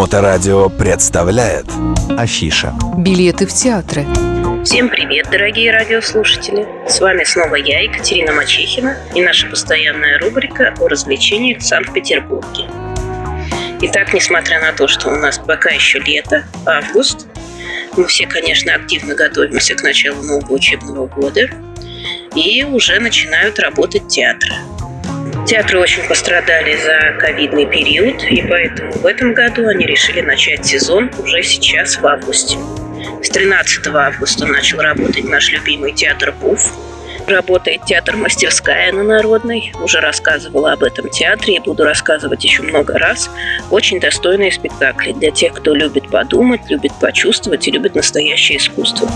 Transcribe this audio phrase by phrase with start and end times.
[0.00, 1.66] Моторадио представляет
[2.16, 4.06] Афиша Билеты в театры
[4.64, 6.66] Всем привет, дорогие радиослушатели!
[6.88, 12.64] С вами снова я, Екатерина Мачихина, и наша постоянная рубрика о развлечениях в Санкт-Петербурге.
[13.82, 17.26] Итак, несмотря на то, что у нас пока еще лето, август,
[17.94, 21.50] мы все, конечно, активно готовимся к началу нового учебного года,
[22.34, 24.54] и уже начинают работать театры.
[25.50, 31.10] Театры очень пострадали за ковидный период, и поэтому в этом году они решили начать сезон
[31.18, 32.56] уже сейчас, в августе.
[33.20, 36.72] С 13 августа начал работать наш любимый театр ПУФ.
[37.26, 39.72] Работает театр-мастерская на Народной.
[39.82, 43.28] Уже рассказывала об этом театре и буду рассказывать еще много раз.
[43.72, 49.10] Очень достойные спектакли для тех, кто любит подумать, любит почувствовать и любит настоящее искусство.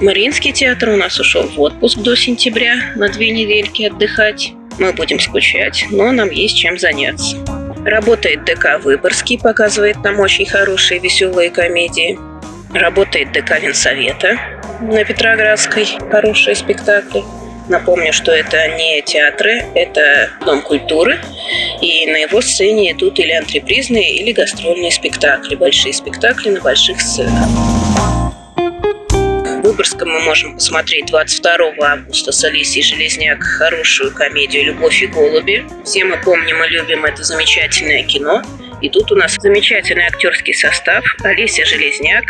[0.00, 4.54] Мариинский театр у нас ушел в отпуск до сентября на две недельки отдыхать.
[4.78, 7.36] Мы будем скучать, но нам есть чем заняться.
[7.84, 12.18] Работает ДК Выборгский, показывает нам очень хорошие веселые комедии.
[12.72, 14.38] Работает ДК Ленсовета
[14.80, 17.22] на Петроградской, хорошие спектакли.
[17.68, 21.18] Напомню, что это не театры, это Дом культуры.
[21.80, 27.48] И на его сцене идут или антрепризные, или гастрольные спектакли, большие спектакли на больших сценах.
[29.62, 35.64] Выборгском мы можем посмотреть 22 августа с Алисией Железняк хорошую комедию «Любовь и голуби».
[35.84, 38.42] Все мы помним и любим это замечательное кино.
[38.80, 41.04] И тут у нас замечательный актерский состав.
[41.22, 42.24] Олеся Железняк,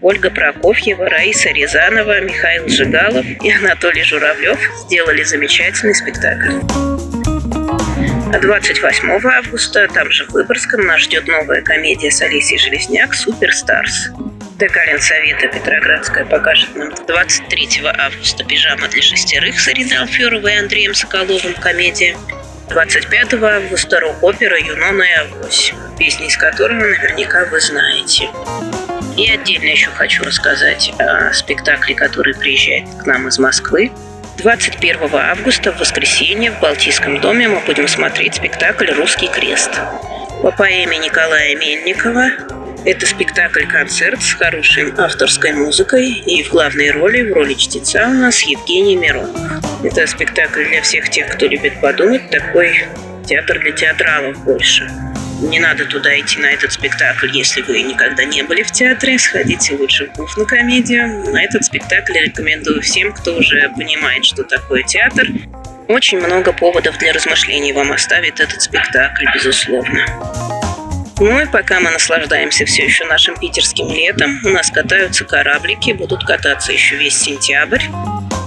[0.00, 6.54] Ольга Прокофьева, Раиса Рязанова, Михаил Жигалов и Анатолий Журавлев сделали замечательный спектакль.
[8.32, 14.08] А 28 августа, там же в Выборгском, нас ждет новая комедия с Алисией Железняк «Суперстарс».
[14.58, 20.94] ТК Ленсовета Петроградская покажет нам 23 августа «Пижама для шестерых» с Ириной Алферовой и Андреем
[20.94, 22.16] Соколовым комедия.
[22.68, 28.30] 25 августа рок-опера «Юнона и Авось», песни из которого наверняка вы знаете.
[29.16, 33.92] И отдельно еще хочу рассказать о спектакле, который приезжает к нам из Москвы.
[34.38, 39.70] 21 августа в воскресенье в Балтийском доме мы будем смотреть спектакль «Русский крест».
[40.42, 47.34] По поэме Николая Мельникова это спектакль-концерт с хорошей авторской музыкой и в главной роли, в
[47.34, 49.36] роли чтеца у нас Евгений Миронов.
[49.84, 52.86] Это спектакль для всех тех, кто любит подумать, такой
[53.26, 54.90] театр для театралов больше.
[55.42, 59.18] Не надо туда идти на этот спектакль, если вы никогда не были в театре.
[59.18, 61.30] Сходите лучше в БУФ на комедию.
[61.30, 65.26] На этот спектакль рекомендую всем, кто уже понимает, что такое театр.
[65.88, 70.57] Очень много поводов для размышлений вам оставит этот спектакль, безусловно.
[71.20, 76.72] И пока мы наслаждаемся все еще нашим питерским летом, у нас катаются кораблики, будут кататься
[76.72, 77.82] еще весь сентябрь.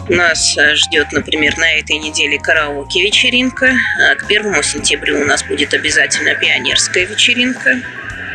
[0.08, 3.74] Нас э, ждет, например, на этой неделе караоке-вечеринка.
[4.09, 7.82] А к первому сентябрю у нас будет обязательно пионерская вечеринка.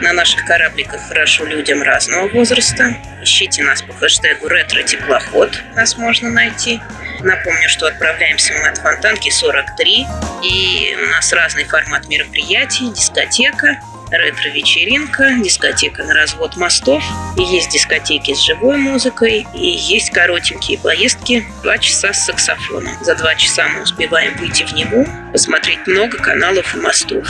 [0.02, 2.94] На наших корабликах хорошо людям разного возраста.
[3.22, 5.62] Ищите нас по хэштегу «Ретро-теплоход».
[5.74, 6.80] Нас можно найти.
[7.20, 10.06] Напомню, что отправляемся мы от Фонтанки 43.
[10.42, 13.80] И у нас разный формат мероприятий, дискотека,
[14.10, 17.02] ретро-вечеринка, дискотека на развод мостов.
[17.36, 22.92] И есть дискотеки с живой музыкой, и есть коротенькие поездки, два часа с саксофоном.
[23.02, 27.26] За два часа мы успеваем выйти в Неву, посмотреть много каналов и мостов.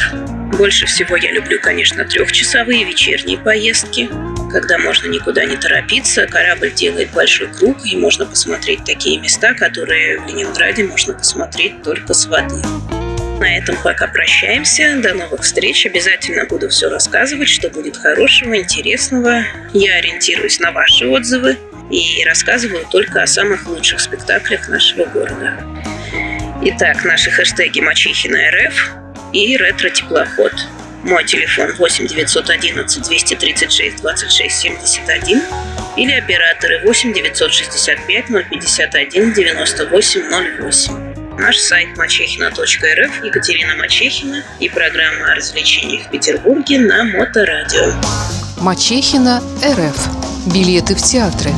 [0.57, 4.09] Больше всего я люблю, конечно, трехчасовые вечерние поездки,
[4.51, 10.21] когда можно никуда не торопиться, корабль делает большой круг, и можно посмотреть такие места, которые
[10.21, 12.63] в Ленинграде можно посмотреть только с воды.
[13.39, 14.97] На этом пока прощаемся.
[15.03, 15.85] До новых встреч.
[15.87, 19.43] Обязательно буду все рассказывать, что будет хорошего, интересного.
[19.75, 21.59] Я ориентируюсь на ваши отзывы
[21.91, 25.59] и рассказываю только о самых лучших спектаклях нашего города.
[26.63, 28.93] Итак, наши хэштеги Мачихина РФ
[29.33, 30.53] и Ретро-теплоход.
[31.03, 35.43] Мой телефон 8 911 236 26 71
[35.97, 41.06] или операторы 8 965 051 98 08
[41.39, 47.93] наш сайт мачехина.рф, Екатерина Мачехина и программа о развлечениях в Петербурге на Моторадио.
[48.61, 50.09] Мачехина РФ.
[50.53, 51.51] Билеты в театры.